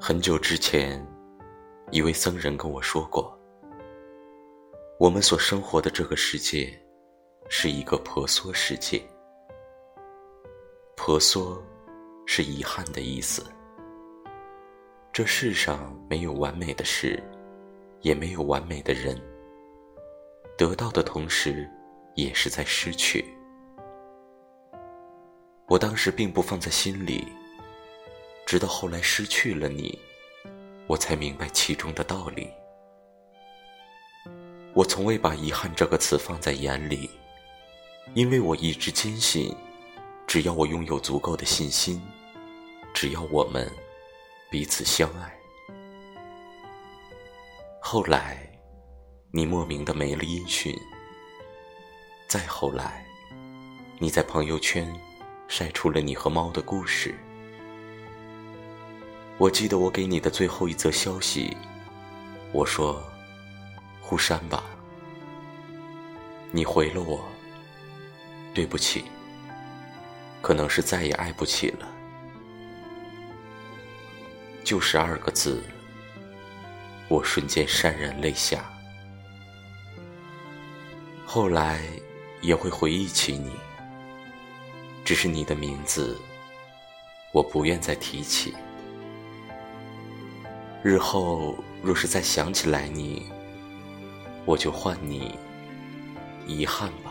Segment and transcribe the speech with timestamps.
[0.00, 1.04] 很久之前，
[1.90, 3.36] 一位僧人跟我说过
[4.96, 6.72] ：“我们所生活的这个世界，
[7.48, 9.02] 是一个婆娑世界。
[10.96, 11.60] 婆娑，
[12.26, 13.44] 是遗憾的意思。
[15.12, 17.20] 这世上没有完美的事，
[18.00, 19.20] 也没有完美的人。
[20.56, 21.68] 得到的同时，
[22.14, 23.24] 也是在失去。
[25.66, 27.26] 我当时并不放在心里。”
[28.48, 29.98] 直到后来失去了你，
[30.86, 32.48] 我才明白其中的道理。
[34.72, 37.10] 我从未把遗憾这个词放在眼里，
[38.14, 39.54] 因为我一直坚信，
[40.26, 42.00] 只要我拥有足够的信心，
[42.94, 43.70] 只要我们
[44.48, 45.38] 彼此相爱。
[47.82, 48.50] 后来，
[49.30, 50.74] 你莫名的没了音讯。
[52.26, 53.06] 再后来，
[53.98, 54.90] 你在朋友圈
[55.48, 57.14] 晒出了你和猫的故事。
[59.38, 61.56] 我记得我给你的最后一则消息，
[62.52, 63.00] 我说
[64.02, 64.64] ：“互删吧。”
[66.50, 67.24] 你回了我
[68.52, 69.04] ：“对不起，
[70.42, 71.88] 可能是再也爱不起了。”
[74.64, 75.62] 就十二个字，
[77.08, 78.64] 我瞬间潸然泪下。
[81.24, 81.80] 后来
[82.40, 83.52] 也会回忆起你，
[85.04, 86.18] 只是你的名字，
[87.30, 88.52] 我不愿再提起。
[90.82, 93.24] 日后若是再想起来你，
[94.44, 95.34] 我就换你
[96.46, 97.07] 遗憾吧。